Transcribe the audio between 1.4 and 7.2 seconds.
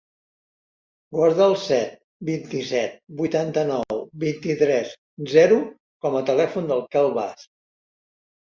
el set, vint-i-set, vuitanta-nou, vint-i-tres, zero com a telèfon del Quel